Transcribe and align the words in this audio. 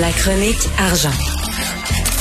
La 0.00 0.10
chronique 0.12 0.68
argent. 0.78 1.10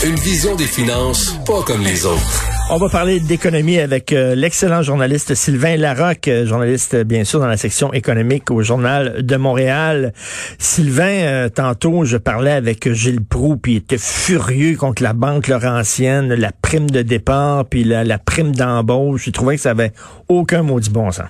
Une 0.03 0.15
vision 0.15 0.55
des 0.55 0.65
finances 0.65 1.37
pas 1.45 1.61
comme 1.63 1.81
les 1.83 2.05
autres. 2.05 2.45
On 2.71 2.77
va 2.77 2.89
parler 2.89 3.19
d'économie 3.19 3.77
avec 3.77 4.13
euh, 4.13 4.35
l'excellent 4.35 4.81
journaliste 4.81 5.35
Sylvain 5.35 5.75
Larocque, 5.75 6.27
euh, 6.27 6.45
journaliste 6.45 6.95
euh, 6.95 7.03
bien 7.03 7.23
sûr 7.23 7.39
dans 7.39 7.47
la 7.47 7.57
section 7.57 7.93
économique 7.93 8.49
au 8.51 8.63
Journal 8.63 9.21
de 9.23 9.35
Montréal. 9.35 10.13
Sylvain, 10.57 11.49
tantôt 11.49 12.03
je 12.03 12.17
parlais 12.17 12.51
avec 12.51 12.91
Gilles 12.93 13.23
Proux, 13.23 13.57
puis 13.57 13.73
il 13.73 13.77
était 13.77 13.99
furieux 13.99 14.75
contre 14.75 15.03
la 15.03 15.13
banque 15.13 15.47
Laurentienne, 15.47 16.33
la 16.33 16.51
prime 16.51 16.89
de 16.89 17.01
départ, 17.01 17.65
puis 17.65 17.83
la, 17.83 18.03
la 18.03 18.17
prime 18.17 18.55
d'embauche. 18.55 19.27
Il 19.27 19.33
trouvait 19.33 19.57
que 19.57 19.61
ça 19.61 19.71
avait 19.71 19.91
aucun 20.29 20.63
maudit 20.63 20.89
bon 20.89 21.11
sens. 21.11 21.25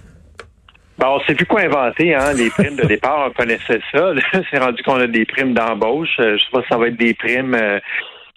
Ben, 0.98 1.08
on 1.10 1.20
sait 1.22 1.36
plus 1.36 1.46
quoi 1.46 1.62
inventer, 1.62 2.16
hein. 2.16 2.34
Les 2.36 2.50
primes 2.50 2.76
de 2.76 2.86
départ, 2.86 3.28
on 3.28 3.32
connaissait 3.32 3.80
ça. 3.92 4.14
C'est 4.52 4.60
rendu 4.60 4.82
qu'on 4.84 5.00
a 5.00 5.08
des 5.08 5.26
primes 5.26 5.54
d'embauche. 5.54 6.16
Je 6.18 6.38
sais 6.38 6.52
pas 6.52 6.62
si 6.62 6.68
ça 6.70 6.78
va 6.78 6.88
être 6.88 6.98
des 6.98 7.14
primes 7.14 7.56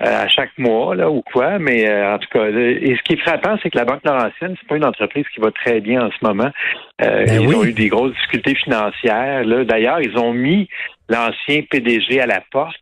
à 0.01 0.29
chaque 0.29 0.57
mois 0.57 0.95
là 0.95 1.11
ou 1.11 1.23
quoi, 1.23 1.59
mais 1.59 1.87
en 2.05 2.19
tout 2.19 2.29
cas, 2.33 2.47
et 2.49 2.97
ce 2.97 3.03
qui 3.03 3.15
est 3.15 3.21
frappant, 3.21 3.57
c'est 3.63 3.71
que 3.71 3.77
la 3.77 3.85
Banque 3.85 4.01
Laurentienne, 4.05 4.57
c'est 4.59 4.69
pas 4.69 4.77
une 4.77 4.85
entreprise 4.85 5.27
qui 5.35 5.41
va 5.41 5.51
très 5.51 5.81
bien 5.81 6.07
en 6.07 6.11
ce 6.11 6.27
moment. 6.27 6.51
Euh, 7.03 7.27
ils 7.29 7.55
ont 7.55 7.65
eu 7.65 7.73
des 7.73 7.89
grosses 7.89 8.13
difficultés 8.13 8.55
financières. 8.55 9.45
Là, 9.45 9.65
d'ailleurs, 9.65 10.01
ils 10.01 10.17
ont 10.17 10.33
mis 10.33 10.69
l'ancien 11.09 11.63
PDG 11.71 12.21
à 12.21 12.27
la 12.27 12.41
porte. 12.51 12.75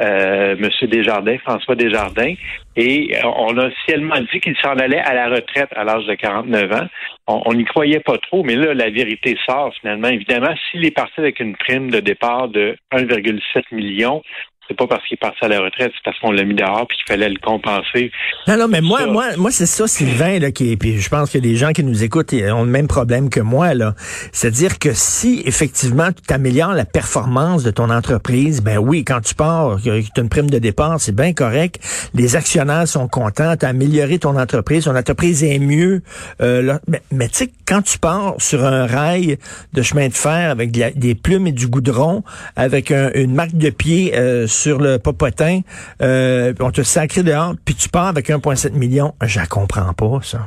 Euh, 0.00 0.56
Monsieur 0.58 0.86
Desjardins, 0.86 1.38
François 1.38 1.74
Desjardins, 1.74 2.34
et 2.76 3.12
on 3.24 3.58
a 3.58 3.66
officiellement 3.66 4.20
dit 4.32 4.40
qu'il 4.40 4.56
s'en 4.62 4.74
allait 4.76 5.00
à 5.00 5.12
la 5.12 5.28
retraite 5.28 5.70
à 5.74 5.82
l'âge 5.82 6.06
de 6.06 6.14
49 6.14 6.72
ans. 6.72 6.86
On 7.26 7.52
n'y 7.52 7.64
croyait 7.64 8.00
pas 8.00 8.16
trop, 8.18 8.44
mais 8.44 8.54
là, 8.54 8.74
la 8.74 8.90
vérité 8.90 9.36
sort 9.44 9.74
finalement. 9.80 10.08
Évidemment, 10.08 10.54
s'il 10.70 10.86
est 10.86 10.94
parti 10.94 11.18
avec 11.18 11.40
une 11.40 11.56
prime 11.56 11.90
de 11.90 11.98
départ 11.98 12.48
de 12.48 12.76
1,7 12.92 13.64
million, 13.72 14.22
c'est 14.68 14.76
pas 14.76 14.86
parce 14.86 15.02
qu'il 15.06 15.14
est 15.14 15.20
parti 15.20 15.44
à 15.44 15.48
la 15.48 15.60
retraite, 15.60 15.92
c'est 15.94 16.04
parce 16.04 16.18
qu'on 16.18 16.30
l'a 16.30 16.44
mis 16.44 16.54
dehors 16.54 16.86
puis 16.86 16.98
qu'il 16.98 17.06
fallait 17.06 17.28
le 17.28 17.40
compenser. 17.42 18.10
Non, 18.46 18.56
non, 18.58 18.68
mais 18.68 18.80
moi, 18.80 19.06
moi, 19.06 19.36
moi, 19.36 19.50
c'est 19.50 19.66
ça, 19.66 19.86
Sylvain, 19.86 20.38
là, 20.38 20.50
qui, 20.50 20.76
puis 20.76 21.00
je 21.00 21.08
pense 21.08 21.30
que 21.30 21.38
les 21.38 21.56
gens 21.56 21.72
qui 21.72 21.82
nous 21.82 22.04
écoutent 22.04 22.34
ont 22.34 22.64
le 22.64 22.70
même 22.70 22.86
problème 22.86 23.30
que 23.30 23.40
moi, 23.40 23.74
là. 23.74 23.94
C'est-à-dire 24.32 24.78
que 24.78 24.90
si, 24.92 25.42
effectivement, 25.46 26.08
tu 26.12 26.34
améliores 26.34 26.74
la 26.74 26.84
performance 26.84 27.62
de 27.62 27.70
ton 27.70 27.90
entreprise, 27.90 28.62
ben 28.62 28.78
oui, 28.78 29.04
quand 29.04 29.20
tu 29.20 29.34
pars, 29.34 29.80
tu 29.82 29.90
as 29.90 30.20
une 30.20 30.28
prime 30.28 30.50
de 30.50 30.58
départ, 30.58 31.00
c'est 31.00 31.14
bien 31.14 31.32
correct. 31.32 31.80
Les 32.14 32.36
actionnaires 32.36 32.86
sont 32.86 33.08
contents, 33.08 33.56
tu 33.56 33.64
as 33.64 33.70
amélioré 33.70 34.18
ton 34.18 34.36
entreprise, 34.38 34.84
ton 34.84 34.96
entreprise 34.96 35.42
est 35.44 35.58
mieux. 35.58 36.02
Euh, 36.42 36.78
mais, 36.86 37.00
mais 37.10 37.28
tu 37.28 37.38
sais, 37.38 37.50
quand 37.66 37.82
tu 37.82 37.98
pars 37.98 38.34
sur 38.38 38.64
un 38.64 38.86
rail 38.86 39.38
de 39.72 39.82
chemin 39.82 40.08
de 40.08 40.14
fer 40.14 40.50
avec 40.50 40.70
des 40.70 41.14
plumes 41.14 41.46
et 41.46 41.52
du 41.52 41.68
goudron, 41.68 42.22
avec 42.56 42.90
une 42.90 43.34
marque 43.34 43.56
de 43.56 43.70
pied 43.70 44.12
euh, 44.14 44.46
sur 44.62 44.78
le 44.78 44.98
popotin, 44.98 45.60
euh, 46.02 46.52
on 46.60 46.70
te 46.70 46.82
sacré 46.82 47.22
dehors, 47.22 47.54
puis 47.64 47.74
tu 47.74 47.88
pars 47.88 48.08
avec 48.08 48.28
1,7 48.28 48.72
million. 48.72 49.14
Je 49.22 49.38
la 49.38 49.46
comprends 49.46 49.92
pas, 49.94 50.18
ça. 50.22 50.40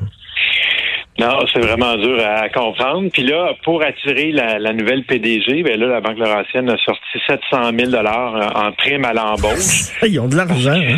Non, 1.19 1.45
c'est 1.53 1.59
vraiment 1.59 1.97
dur 1.97 2.17
à 2.25 2.49
comprendre. 2.49 3.09
Puis 3.11 3.23
là, 3.23 3.53
pour 3.63 3.83
attirer 3.83 4.31
la, 4.31 4.73
nouvelle 4.73 5.03
PDG, 5.03 5.61
ben 5.61 5.79
là, 5.79 5.87
la 5.87 6.01
Banque 6.01 6.17
Laurentienne 6.17 6.69
a 6.69 6.77
sorti 6.77 7.19
700 7.27 7.71
000 7.77 7.91
dollars 7.91 8.51
en 8.55 8.71
prime 8.71 9.05
à 9.05 9.13
l'embauche. 9.13 9.91
Ils 10.03 10.19
ont 10.19 10.27
de 10.27 10.35
l'argent. 10.35 10.71
Hein? 10.71 10.97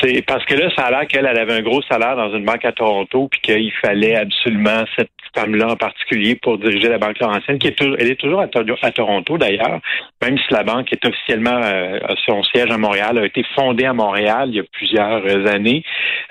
C'est 0.00 0.22
parce 0.22 0.44
que 0.44 0.54
là, 0.54 0.70
ça 0.76 0.86
a 0.86 0.90
l'air 0.90 1.06
qu'elle 1.06 1.26
avait 1.26 1.52
un 1.52 1.62
gros 1.62 1.82
salaire 1.82 2.16
dans 2.16 2.34
une 2.34 2.44
banque 2.44 2.64
à 2.64 2.72
Toronto, 2.72 3.28
puis 3.30 3.40
qu'il 3.40 3.72
fallait 3.82 4.16
absolument 4.16 4.84
cette 4.96 5.10
femme-là 5.34 5.68
en 5.68 5.76
particulier 5.76 6.34
pour 6.36 6.58
diriger 6.58 6.88
la 6.88 6.98
Banque 6.98 7.18
Laurentienne, 7.18 7.58
qui 7.58 7.68
est 7.68 7.78
toujours, 7.78 7.96
elle 7.98 8.10
est 8.10 8.20
toujours 8.20 8.40
à, 8.40 8.90
Toronto 8.92 9.38
d'ailleurs, 9.38 9.80
même 10.20 10.36
si 10.38 10.52
la 10.52 10.62
banque 10.62 10.92
est 10.92 11.04
officiellement 11.04 11.60
euh, 11.62 11.98
son 12.26 12.42
siège 12.44 12.70
à 12.70 12.78
Montréal, 12.78 13.18
a 13.18 13.24
été 13.24 13.44
fondée 13.54 13.84
à 13.84 13.92
Montréal 13.92 14.48
il 14.48 14.56
y 14.56 14.60
a 14.60 14.64
plusieurs 14.72 15.24
années. 15.46 15.82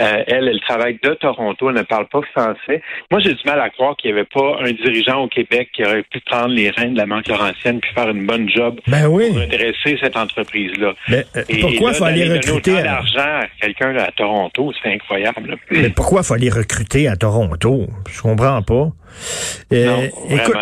Euh, 0.01 0.23
elle, 0.27 0.47
elle 0.47 0.59
travaille 0.61 0.99
de 1.01 1.13
Toronto, 1.15 1.69
elle 1.69 1.75
ne 1.75 1.81
parle 1.81 2.07
pas 2.07 2.21
français. 2.31 2.81
Moi, 3.09 3.19
j'ai 3.21 3.33
du 3.33 3.41
mal 3.45 3.59
à 3.59 3.69
croire 3.69 3.95
qu'il 3.97 4.11
n'y 4.11 4.19
avait 4.19 4.29
pas 4.31 4.57
un 4.61 4.71
dirigeant 4.71 5.23
au 5.23 5.27
Québec 5.27 5.69
qui 5.73 5.83
aurait 5.83 6.03
pu 6.03 6.19
prendre 6.21 6.49
les 6.49 6.69
rênes 6.69 6.93
de 6.93 6.99
la 6.99 7.05
Banque 7.05 7.27
Laurentienne 7.27 7.79
puis 7.79 7.91
faire 7.93 8.09
une 8.09 8.25
bonne 8.25 8.49
job 8.49 8.79
ben 8.87 9.05
pour 9.05 9.19
intéresser 9.19 9.97
cette 9.99 10.17
entreprise-là. 10.17 10.93
Mais 11.09 11.25
euh, 11.35 11.43
pourquoi 11.61 11.91
il 11.91 11.95
faut 11.95 12.03
aller 12.05 12.33
recruter 12.33 12.79
à... 12.79 13.01
à 13.17 13.47
quelqu'un 13.59 13.95
à 13.97 14.11
Toronto, 14.11 14.71
c'est 14.81 14.93
incroyable. 14.93 15.57
Mais 15.71 15.89
pourquoi 15.89 16.23
faut 16.23 16.33
aller 16.33 16.49
recruter 16.49 17.07
à 17.07 17.15
Toronto? 17.15 17.87
Je 18.09 18.21
comprends 18.21 18.61
pas. 18.61 18.90
Euh, 19.73 20.07
écoute, 20.29 20.55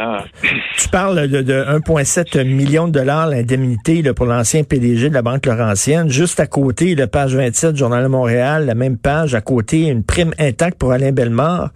tu 0.78 0.90
parles 0.90 1.28
de, 1.28 1.42
1,7 1.42 2.44
million 2.44 2.88
de 2.88 2.94
dollars 2.94 3.28
l'indemnité 3.28 4.04
pour 4.14 4.26
l'ancien 4.26 4.64
PDG 4.64 5.10
de 5.10 5.14
la 5.14 5.22
Banque 5.22 5.46
Laurentienne. 5.46 6.10
Juste 6.10 6.40
à 6.40 6.48
côté, 6.48 6.96
la 6.96 7.08
page 7.08 7.36
27 7.36 7.76
Journal 7.76 8.04
de 8.04 8.08
Montréal, 8.08 8.66
la 8.66 8.76
même 8.76 8.98
page, 8.98 9.36
à 9.36 9.42
côté, 9.42 9.88
une 9.88 10.04
prime 10.04 10.34
intacte 10.40 10.78
pour 10.78 10.92
Alain 10.92 11.12
Bellemare. 11.12 11.72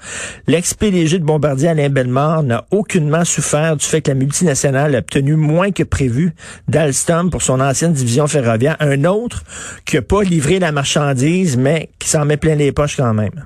L'ex-PDG 0.48 1.20
de 1.20 1.26
Bombardier, 1.26 1.70
Alain 1.70 1.90
Bellemare, 1.90 2.44
n'a 2.44 2.66
aucunement 2.72 3.26
souffert 3.26 3.78
du 3.78 3.86
fait 3.86 4.02
que 4.02 4.12
la 4.12 4.16
multinationale 4.16 4.96
a 4.96 5.00
obtenu 5.00 5.36
moins 5.36 5.72
que 5.72 5.84
prévu 5.84 6.34
d'Alstom 6.68 7.30
pour 7.30 7.42
son 7.42 7.60
ancienne 7.60 7.94
division 7.94 8.28
ferroviaire. 8.28 8.78
Un 8.80 9.06
autre 9.06 9.44
qui 9.86 9.96
n'a 9.96 10.02
pas 10.02 10.24
livré 10.24 10.60
la 10.60 10.72
marchandise, 10.72 11.58
mais 11.58 11.90
qui 12.00 12.10
s'en 12.10 12.26
met 12.26 12.38
plein 12.38 12.56
les 12.56 12.72
poches 12.72 12.98
quand 12.98 13.14
même. 13.14 13.46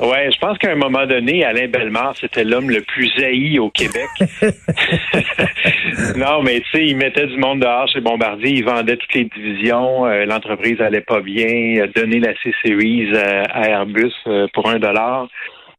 Ouais, 0.00 0.28
je 0.32 0.38
pense 0.40 0.58
qu'à 0.58 0.72
un 0.72 0.76
moment 0.76 1.06
donné, 1.06 1.44
Alain 1.44 1.68
Bellemare, 1.68 2.16
c'était 2.16 2.42
l'homme 2.42 2.68
le 2.68 2.80
plus 2.80 3.12
haï 3.22 3.60
au 3.60 3.70
Québec. 3.70 4.08
non, 6.16 6.42
mais 6.42 6.60
tu 6.60 6.70
sais, 6.72 6.84
il 6.86 6.96
mettait 6.96 7.28
du 7.28 7.36
monde 7.36 7.60
dehors 7.60 7.88
chez 7.88 8.00
Bombardier, 8.00 8.50
il 8.50 8.64
vendait 8.64 8.96
toutes 8.96 9.14
les 9.14 9.24
divisions, 9.24 10.06
euh, 10.06 10.24
l'entreprise 10.24 10.80
allait 10.80 11.00
pas 11.00 11.20
bien, 11.20 11.46
il 11.46 11.80
a 11.80 11.86
donné 11.86 12.18
la 12.18 12.34
C-Series 12.42 13.12
euh, 13.14 13.44
à 13.48 13.68
Airbus 13.68 14.12
euh, 14.26 14.48
pour 14.52 14.68
un 14.68 14.80
dollar. 14.80 15.28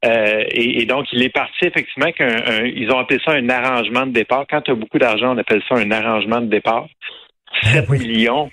et, 0.02 0.86
donc, 0.86 1.08
il 1.12 1.22
est 1.22 1.30
parti 1.30 1.66
effectivement 1.66 2.12
qu'ils 2.12 2.92
ont 2.92 3.00
appelé 3.00 3.20
ça 3.26 3.34
un 3.34 3.50
arrangement 3.50 4.06
de 4.06 4.14
départ. 4.14 4.46
Quand 4.50 4.62
tu 4.62 4.72
as 4.72 4.76
beaucoup 4.76 5.00
d'argent, 5.00 5.36
on 5.36 5.38
appelle 5.38 5.62
ça 5.68 5.76
un 5.76 5.92
arrangement 5.92 6.40
de 6.40 6.48
départ. 6.48 6.88
7 7.64 7.86
ah 7.88 7.92
millions. 7.92 8.50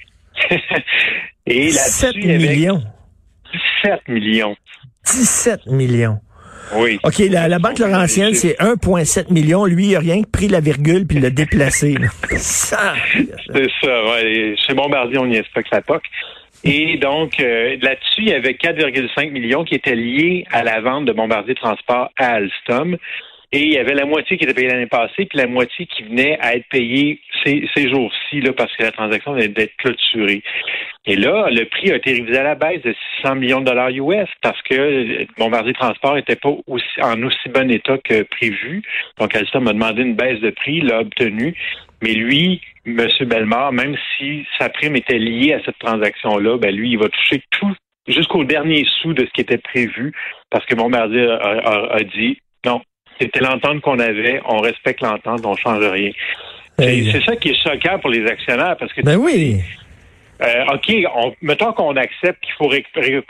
et 1.47 1.71
7 1.71 2.17
millions. 2.17 2.83
7 3.83 4.09
millions. 4.09 4.57
17 5.07 5.67
millions. 5.67 6.19
Oui. 6.77 6.99
OK, 7.05 7.19
la, 7.31 7.59
Banque 7.59 7.79
Laurentienne, 7.79 8.35
c'est 8.35 8.57
1,7 8.59 9.33
million. 9.33 9.67
Lui, 9.67 9.89
il 9.89 9.97
a 9.97 10.01
rien 10.01 10.23
que 10.23 10.29
pris 10.29 10.49
la 10.49 10.61
virgule 10.61 11.07
puis 11.07 11.19
l'a 11.21 11.31
déplacé. 11.43 11.97
ça. 12.37 12.95
C'est 13.53 13.69
ça, 13.83 14.05
ouais. 14.05 14.55
Chez 14.67 14.75
Bombardier, 14.75 15.19
on 15.19 15.27
n'y 15.27 15.41
pas 15.43 15.63
que 15.63 15.69
la 15.73 15.83
POC. 15.83 16.03
Et 16.65 16.97
donc, 16.99 17.41
euh, 17.41 17.77
là-dessus, 17.83 18.23
il 18.23 18.29
y 18.29 18.35
avait 18.35 18.53
4,5 18.53 19.31
millions 19.33 19.65
qui 19.65 19.75
étaient 19.75 19.97
liés 19.97 20.47
à 20.53 20.63
la 20.63 20.81
vente 20.81 21.07
de 21.07 21.13
Bombardier 21.13 21.57
Transport 21.57 22.11
à 22.17 22.35
Alstom. 22.35 22.97
Et 23.55 23.61
il 23.61 23.73
y 23.73 23.79
avait 23.79 23.93
la 23.93 24.07
moitié 24.07 24.39
qui 24.39 24.45
était 24.45 24.55
payée 24.55 24.69
l'année 24.69 24.87
passée, 24.87 25.27
puis 25.27 25.37
la 25.37 25.47
moitié 25.47 25.85
qui 25.85 26.05
venait 26.05 26.39
à 26.41 26.57
être 26.57 26.67
payée 26.71 27.21
ces, 27.45 27.69
ces 27.77 27.91
jours-ci, 27.91 28.41
là, 28.41 28.55
parce 28.55 28.75
que 28.75 28.83
la 28.83 28.93
transaction 28.93 29.35
venait 29.35 29.49
d'être 29.49 29.77
clôturée. 29.77 30.43
Et 31.05 31.17
là, 31.17 31.49
le 31.51 31.67
prix 31.67 31.91
a 31.91 31.97
été 31.97 32.13
révisé 32.13 32.39
à 32.39 32.45
la 32.45 32.55
baisse 32.55 32.81
de 32.83 32.95
600 33.21 33.35
millions 33.35 33.61
de 33.61 33.67
dollars 33.67 33.91
US 33.91 34.29
parce 34.41 34.61
que 34.63 35.27
Bombardier 35.37 35.75
Transport 35.75 36.15
n'était 36.15 36.37
pas 36.37 36.55
aussi, 36.67 37.03
en 37.03 37.23
aussi 37.25 37.49
bon 37.53 37.71
état 37.71 37.99
que 37.99 38.23
prévu. 38.23 38.83
Donc, 39.19 39.35
Alstom 39.35 39.69
a 39.69 39.75
demandé 39.75 40.03
une 40.03 40.15
baisse 40.15 40.41
de 40.41 40.51
prix, 40.51 40.81
l'a 40.81 41.01
obtenu. 41.01 41.55
Mais 42.03 42.15
lui, 42.15 42.63
M. 42.87 43.07
Bellemare, 43.23 43.73
même 43.73 43.97
si 44.17 44.47
sa 44.59 44.71
prime 44.71 44.97
était 44.97 45.19
liée 45.19 45.53
à 45.53 45.63
cette 45.65 45.79
transaction-là, 45.79 46.57
ben 46.57 46.75
lui, 46.75 46.93
il 46.93 46.99
va 46.99 47.09
toucher 47.09 47.43
tout 47.51 47.75
jusqu'au 48.09 48.45
dernier 48.45 48.87
sou 49.01 49.13
de 49.13 49.27
ce 49.27 49.31
qui 49.33 49.43
était 49.43 49.59
prévu 49.59 50.13
parce 50.51 50.65
que 50.67 50.75
Bombardier 50.75 51.29
a, 51.29 51.95
a 51.95 52.01
dit 52.03 52.39
non, 52.65 52.81
c'était 53.21 53.41
l'entente 53.41 53.81
qu'on 53.81 53.99
avait. 53.99 54.41
On 54.47 54.59
respecte 54.59 55.01
l'entente, 55.01 55.45
on 55.45 55.57
change 55.57 55.85
rien. 55.85 56.11
C'est 56.79 57.25
ça 57.25 57.37
qui 57.37 57.51
est 57.51 57.63
choquant 57.63 57.99
pour 57.99 58.11
les 58.11 58.27
actionnaires 58.27 58.77
parce 58.79 58.93
que 58.93 59.03
ben 59.03 59.17
oui. 59.17 59.61
Euh, 60.43 60.75
OK, 60.75 60.93
on, 61.15 61.33
mettons 61.41 61.73
qu'on 61.73 61.95
accepte 61.95 62.43
qu'il 62.43 62.55
faut 62.55 62.69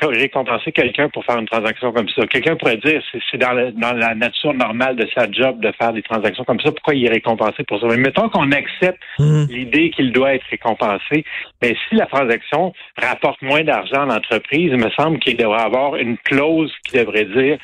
récompenser 0.08 0.72
quelqu'un 0.72 1.10
pour 1.10 1.22
faire 1.26 1.36
une 1.38 1.46
transaction 1.46 1.92
comme 1.92 2.08
ça. 2.08 2.26
Quelqu'un 2.26 2.56
pourrait 2.56 2.78
dire 2.78 3.02
c'est 3.30 3.36
dans, 3.36 3.70
dans, 3.76 3.92
la 3.92 4.14
nature 4.14 4.54
normale 4.54 4.96
de 4.96 5.06
sa 5.14 5.30
job 5.30 5.60
de 5.60 5.70
faire 5.72 5.92
des 5.92 6.00
transactions 6.02 6.44
comme 6.44 6.60
ça. 6.60 6.72
Pourquoi 6.72 6.94
il 6.94 7.04
est 7.04 7.10
récompensé 7.10 7.64
pour 7.64 7.80
ça? 7.80 7.86
Mais 7.88 7.98
mettons 7.98 8.30
qu'on 8.30 8.50
accepte 8.52 9.02
hmm. 9.18 9.44
l'idée 9.50 9.90
qu'il 9.90 10.10
doit 10.12 10.34
être 10.34 10.46
récompensé. 10.50 11.24
Mais 11.60 11.76
si 11.88 11.96
la 11.96 12.06
transaction 12.06 12.72
rapporte 12.96 13.42
moins 13.42 13.62
d'argent 13.62 14.08
à 14.08 14.14
l'entreprise, 14.14 14.70
il 14.72 14.78
me 14.78 14.90
semble 14.90 15.18
qu'il 15.18 15.36
devrait 15.36 15.62
avoir 15.62 15.96
une 15.96 16.16
clause 16.16 16.72
qui 16.86 16.96
devrait 16.96 17.26
dire 17.26 17.58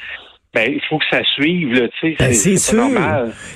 ben, 0.55 0.73
il 0.73 0.81
faut 0.89 0.97
que 0.99 1.05
ça 1.11 1.21
suive, 1.35 1.75
là, 1.75 1.89
tu 2.01 2.11
sais. 2.11 2.17
Ben, 2.19 2.33
c'est 2.33 2.57
sûr. 2.57 2.89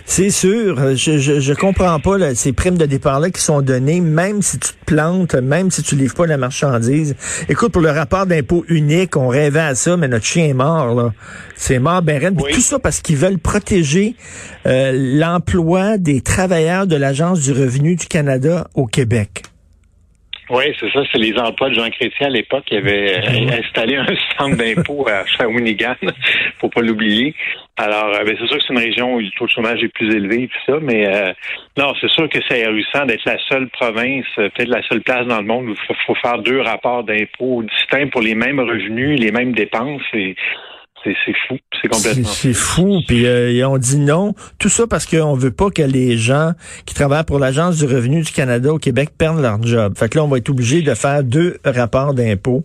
C'est 0.05 0.31
sûr. 0.31 0.95
Je, 0.95 1.17
je, 1.19 1.41
je, 1.41 1.53
comprends 1.55 1.99
pas 1.99 2.19
là, 2.19 2.35
ces 2.35 2.53
primes 2.53 2.77
de 2.77 2.85
départ-là 2.85 3.31
qui 3.31 3.41
sont 3.41 3.63
données, 3.63 4.03
même 4.03 4.43
si 4.43 4.59
tu 4.59 4.69
te 4.69 4.85
plantes, 4.85 5.35
même 5.35 5.71
si 5.71 5.83
tu 5.83 5.97
livres 5.97 6.15
pas 6.15 6.27
la 6.27 6.37
marchandise. 6.37 7.17
Écoute, 7.49 7.73
pour 7.73 7.81
le 7.81 7.91
rapport 7.91 8.27
d'impôt 8.27 8.65
unique, 8.69 9.17
on 9.17 9.29
rêvait 9.29 9.61
à 9.61 9.75
ça, 9.75 9.97
mais 9.97 10.07
notre 10.07 10.27
chien 10.27 10.45
est 10.45 10.55
mort, 10.55 10.95
là. 10.95 11.13
C'est 11.57 11.79
mort, 11.79 12.03
ben 12.03 12.37
Tout 12.37 12.61
ça 12.61 12.79
parce 12.79 13.01
qu'ils 13.01 13.17
veulent 13.17 13.39
protéger 13.39 14.15
euh, 14.67 14.93
l'emploi 14.93 15.97
des 15.97 16.21
travailleurs 16.21 16.87
de 16.87 16.97
l'Agence 16.97 17.41
du 17.41 17.53
revenu 17.53 17.97
du 17.97 18.07
Canada 18.07 18.69
au 18.75 18.87
Québec. 18.87 19.45
Oui, 20.53 20.65
c'est 20.79 20.93
ça. 20.93 21.01
C'est 21.11 21.19
les 21.19 21.35
emplois 21.39 21.71
de 21.71 21.75
Jean 21.77 21.89
Chrétien 21.89 22.27
à 22.27 22.31
l'époque 22.31 22.65
qui 22.67 22.77
avait 22.77 23.17
euh, 23.17 23.59
installé 23.59 23.97
un 23.97 24.05
centre 24.39 24.55
d'impôt 24.55 25.09
à 25.09 25.25
Shawinigan, 25.25 25.95
faut 26.61 26.69
pas 26.69 26.83
l'oublier. 26.83 27.35
Alors, 27.79 28.15
euh, 28.15 28.23
ben, 28.23 28.37
c'est 28.39 28.47
sûr 28.47 28.59
que 28.59 28.63
c'est 28.63 28.75
une 28.75 28.79
région 28.79 29.15
où 29.15 29.21
le 29.21 29.31
taux 29.31 29.47
de 29.47 29.51
chômage 29.51 29.83
est 29.83 29.89
plus 29.89 30.15
élevé 30.15 30.43
et 30.43 30.49
tout 30.49 30.59
ça, 30.67 30.79
mais 30.83 31.07
euh, 31.07 31.33
non, 31.79 31.95
c'est 31.99 32.11
sûr 32.11 32.29
que 32.29 32.39
c'est 32.47 32.67
ahurissant 32.67 33.07
d'être 33.07 33.25
la 33.25 33.39
seule 33.49 33.71
province, 33.71 34.27
peut-être 34.37 34.69
la 34.69 34.83
seule 34.83 35.01
place 35.01 35.27
dans 35.27 35.39
le 35.39 35.47
monde 35.47 35.71
où 35.71 35.75
il 35.89 35.97
faut, 36.07 36.15
faire 36.17 36.37
deux 36.41 36.61
rapports 36.61 37.03
d'impôts 37.03 37.63
distincts 37.63 38.09
pour 38.09 38.21
les 38.21 38.35
mêmes 38.35 38.61
revenus, 38.61 39.19
les 39.19 39.33
mêmes 39.33 39.53
dépenses. 39.53 40.03
Et 40.13 40.37
c'est 41.05 41.35
fou, 41.49 41.59
c'est 41.81 41.89
complètement 41.89 42.29
C'est 42.29 42.55
fou, 42.55 43.01
puis 43.07 43.27
euh, 43.27 43.69
on 43.69 43.79
dit 43.79 43.99
non. 43.99 44.35
Tout 44.59 44.69
ça 44.69 44.87
parce 44.87 45.07
qu'on 45.07 45.35
veut 45.35 45.51
pas 45.51 45.71
que 45.71 45.83
les 45.83 46.17
gens 46.17 46.53
qui 46.87 46.95
travaillent 46.95 47.25
pour 47.25 47.39
l'Agence 47.39 47.79
du 47.79 47.85
revenu 47.85 48.23
du 48.23 48.33
Canada 48.33 48.73
au 48.73 48.79
Québec 48.79 49.11
perdent 49.17 49.41
leur 49.41 49.63
job. 49.63 49.95
Fait 49.97 50.09
que 50.09 50.19
là, 50.19 50.25
on 50.25 50.29
va 50.29 50.39
être 50.39 50.51
obligé 50.51 50.83
de 50.83 50.95
faire 50.95 51.23
deux 51.25 51.59
rapports 51.65 52.15
d'impôts. 52.15 52.65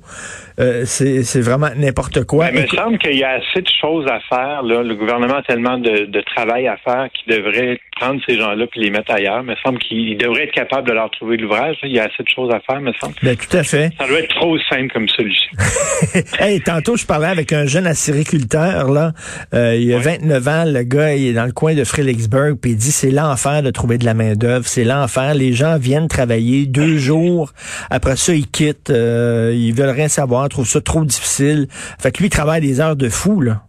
Euh, 0.60 0.84
c'est 0.86 1.42
vraiment 1.42 1.70
n'importe 1.76 2.24
quoi. 2.26 2.50
il 2.52 2.62
me 2.62 2.68
semble 2.68 2.98
qu'il 2.98 3.18
y 3.18 3.24
a 3.24 3.32
assez 3.32 3.62
de 3.62 3.70
choses 3.82 4.06
à 4.08 4.20
faire. 4.22 4.64
Là. 4.64 4.84
Le 4.84 4.96
gouvernement 4.96 5.38
a 5.38 5.44
tellement 5.44 5.78
de, 5.78 6.06
de 6.06 6.22
travail 6.22 6.68
à 6.68 6.78
faire 6.78 7.08
qu'il 7.14 7.36
devrait 7.36 7.80
prendre 8.00 8.22
ces 8.28 8.38
gens-là 8.38 8.66
puis 8.68 8.82
les 8.82 8.90
mettre 8.90 9.12
ailleurs. 9.12 9.42
Il 9.42 9.50
me 9.50 9.56
semble 9.64 9.80
qu'il 9.80 10.18
devrait 10.18 10.46
être 10.46 10.54
capable 10.54 10.88
de 10.88 10.94
leur 10.94 11.10
trouver 11.12 11.38
l'ouvrage. 11.38 11.78
Il 11.84 11.92
y 11.92 12.00
a 12.00 12.04
assez 12.04 12.24
de 12.24 12.30
choses 12.30 12.52
à 12.54 12.60
faire, 12.60 12.82
me 12.82 12.94
semble. 13.02 13.16
Ben, 13.22 13.36
tout 13.36 13.56
à 13.56 13.64
fait. 13.64 13.92
Ça 14.00 14.08
doit 14.08 14.20
être 14.20 14.36
trop 14.36 14.58
simple 14.70 14.92
comme 14.94 15.08
solution. 15.10 15.52
hey, 16.40 16.62
tantôt, 16.62 16.96
je 16.96 17.06
parlais 17.06 17.28
avec 17.28 17.54
un 17.54 17.66
jeune 17.66 17.88
là. 18.34 19.12
Euh, 19.54 19.76
il 19.76 19.94
a 19.94 20.00
29 20.00 20.48
ans, 20.48 20.64
le 20.66 20.84
gars, 20.84 21.16
il 21.16 21.28
est 21.28 21.34
dans 21.34 21.46
le 21.46 21.52
coin 21.52 21.76
de 21.76 21.84
Fredericksburg, 21.84 22.56
puis 22.62 22.72
il 22.72 22.78
dit 22.78 22.92
c'est 22.92 23.12
l'enfer 23.12 23.64
de 23.64 23.72
trouver 23.72 23.98
de 23.98 24.06
la 24.06 24.14
main-d'œuvre. 24.14 24.68
C'est 24.68 24.84
l'enfer. 24.84 25.34
Les 25.36 25.54
gens 25.54 25.78
viennent 25.78 26.08
travailler 26.08 26.66
deux 26.66 26.98
jours. 26.98 27.54
Après 27.90 28.16
ça, 28.16 28.34
ils 28.34 28.48
quittent. 28.48 28.90
Euh, 28.90 29.54
ils 29.56 29.74
veulent 29.74 29.90
rien 29.90 30.08
savoir, 30.08 30.48
trouvent 30.50 30.68
ça 30.68 30.82
trop 30.82 31.04
difficile. 31.06 31.68
Fait 32.00 32.12
que 32.12 32.20
lui, 32.20 32.28
il 32.28 32.32
travaille 32.32 32.62
des 32.62 32.80
heures 32.80 32.96
de 32.96 33.10
fou, 33.10 33.42
là. 33.42 33.64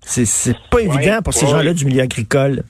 C'est 0.00 0.56
pas 0.70 0.80
évident 0.80 1.20
pour 1.22 1.34
ces 1.34 1.46
gens-là 1.46 1.72
du 1.72 1.84
milieu 1.84 2.02
agricole. 2.02 2.62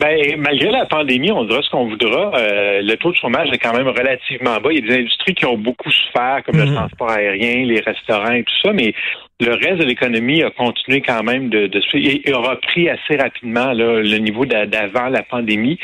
Ben, 0.00 0.40
malgré 0.40 0.70
la 0.70 0.86
pandémie, 0.86 1.30
on 1.30 1.44
dira 1.44 1.60
ce 1.60 1.68
qu'on 1.68 1.86
voudra. 1.86 2.32
Euh, 2.34 2.80
le 2.80 2.96
taux 2.96 3.10
de 3.10 3.16
chômage 3.16 3.50
est 3.52 3.58
quand 3.58 3.76
même 3.76 3.86
relativement 3.86 4.58
bas. 4.58 4.72
Il 4.72 4.80
y 4.80 4.84
a 4.84 4.88
des 4.88 5.00
industries 5.02 5.34
qui 5.34 5.44
ont 5.44 5.58
beaucoup 5.58 5.90
souffert, 5.90 6.40
comme 6.46 6.56
le 6.56 6.64
mhm. 6.64 6.74
transport 6.74 7.10
aérien, 7.10 7.66
les 7.66 7.80
restaurants 7.80 8.32
et 8.32 8.42
tout 8.42 8.54
ça, 8.62 8.72
mais 8.72 8.94
le 9.40 9.52
reste 9.54 9.78
de 9.78 9.84
l'économie 9.84 10.42
a 10.42 10.50
continué 10.50 11.00
quand 11.00 11.22
même 11.22 11.48
de, 11.48 11.66
de 11.66 11.80
et, 11.94 12.32
aura 12.32 12.56
pris 12.56 12.88
assez 12.88 13.16
rapidement 13.16 13.72
là, 13.72 14.00
le 14.00 14.18
niveau 14.18 14.44
d'avant 14.46 15.08
la 15.08 15.22
pandémie. 15.22 15.78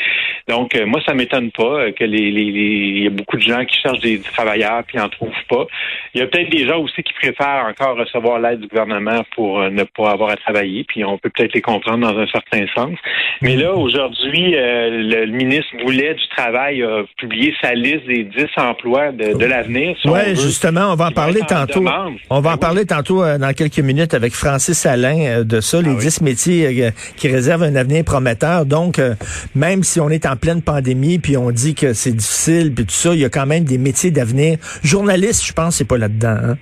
Donc, 0.49 0.75
euh, 0.75 0.87
moi, 0.87 1.01
ça 1.07 1.15
m'étonne 1.15 1.51
pas 1.51 1.63
euh, 1.63 1.93
que 1.93 2.05
les, 2.05 2.31
les, 2.31 2.43
il 2.43 3.03
y 3.05 3.07
a 3.07 3.11
beaucoup 3.11 3.37
de 3.37 3.43
gens 3.43 3.65
qui 3.65 3.79
cherchent 3.81 4.01
des 4.01 4.21
travailleurs 4.21 4.83
puis 4.87 4.99
en 4.99 5.09
trouvent 5.09 5.31
pas. 5.49 5.67
Il 6.15 6.21
y 6.21 6.23
a 6.23 6.27
peut-être 6.27 6.51
des 6.51 6.67
gens 6.67 6.79
aussi 6.79 7.03
qui 7.03 7.13
préfèrent 7.15 7.67
encore 7.69 7.97
recevoir 7.97 8.39
l'aide 8.39 8.61
du 8.61 8.69
gouvernement 8.69 9.23
pour 9.35 9.61
euh, 9.61 9.71
ne 9.71 9.85
pas 9.85 10.11
avoir 10.11 10.31
à 10.31 10.37
travailler, 10.37 10.85
puis 10.85 11.05
on 11.05 11.19
peut 11.19 11.31
peut-être 11.31 11.55
les 11.55 11.63
comprendre 11.63 12.11
dans 12.11 12.19
un 12.19 12.27
certain 12.27 12.67
sens. 12.75 12.97
Mais 13.43 13.57
là, 13.57 13.75
aujourd'hui, 13.75 14.55
le 14.57 15.27
ministre 15.27 15.71
voulait 15.85 16.15
du 16.15 16.29
travail 16.29 16.83
a 16.83 17.03
publié 17.19 17.55
sa 17.61 17.75
liste 17.75 18.07
des 18.07 18.25
10 18.25 18.47
emplois 18.57 19.13
de, 19.13 19.37
de 19.37 19.45
l'avenir. 19.45 19.97
oui, 20.05 20.35
justement, 20.35 20.93
on 20.93 20.95
va 20.95 21.09
en 21.09 21.13
parler 21.13 21.41
tantôt. 21.47 21.85
On 22.31 22.41
va 22.41 22.51
en 22.51 22.53
ben 22.53 22.57
parler 22.57 22.87
tantôt 22.87 23.23
dans 23.39 23.53
quelques 23.53 23.79
minutes 23.79 24.15
avec 24.15 24.33
Francis 24.33 24.87
Alain 24.87 25.19
euh, 25.27 25.45
de 25.45 25.61
ça, 25.61 25.81
les 25.81 25.91
ah 25.91 26.01
dix 26.01 26.21
métiers 26.21 26.85
euh, 26.85 26.91
qui 27.17 27.29
réservent 27.29 27.63
un 27.63 27.77
avenir 27.77 28.05
prometteur. 28.05 28.67
Donc, 28.67 28.99
euh, 28.99 29.15
même 29.55 29.83
si 29.83 30.01
on 30.01 30.09
est 30.09 30.26
en 30.27 30.37
pleine 30.37 30.63
pandémie, 30.63 31.19
puis 31.19 31.37
on 31.37 31.51
dit 31.51 31.75
que 31.75 31.93
c'est 31.93 32.13
difficile, 32.13 32.75
puis 32.75 32.85
tout 32.85 32.95
ça, 32.95 33.15
il 33.15 33.21
y 33.21 33.25
a 33.25 33.29
quand 33.29 33.47
même 33.47 33.65
des 33.65 33.79
métiers 33.79 34.11
d'avenir. 34.11 34.59
Journaliste, 34.83 35.45
je 35.45 35.53
pense, 35.53 35.77
c'est 35.77 35.85
pas 35.85 35.99
là-dedans. 35.99 36.37
Hein? 36.43 36.57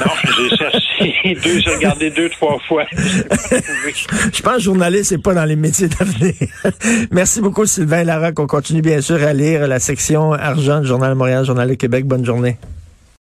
Non, 0.00 0.12
j'ai 0.24 0.56
cherché 0.56 1.38
deux, 1.42 1.60
j'ai 1.60 1.74
regardé 1.74 2.10
deux, 2.10 2.28
trois 2.30 2.58
fois. 2.68 2.84
je 2.92 4.42
pense 4.42 4.56
que 4.56 4.60
journaliste, 4.60 5.06
c'est 5.06 5.22
pas 5.22 5.34
dans 5.34 5.44
les 5.44 5.56
métiers 5.56 5.88
d'avenir. 5.88 6.34
Merci 7.10 7.40
beaucoup, 7.40 7.66
Sylvain 7.66 8.04
Lara, 8.04 8.32
qu'on 8.32 8.46
continue 8.46 8.82
bien 8.82 9.00
sûr 9.00 9.22
à 9.22 9.32
lire 9.32 9.66
la 9.66 9.80
section 9.80 10.32
argent 10.32 10.80
du 10.80 10.86
Journal 10.86 11.10
de 11.10 11.16
Montréal, 11.16 11.44
Journal 11.44 11.68
de 11.68 11.74
Québec. 11.74 12.06
Bonne 12.06 12.24
journée. 12.24 12.56